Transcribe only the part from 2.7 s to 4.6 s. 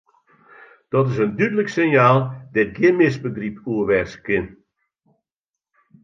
gjin misbegryp oer wêze kin.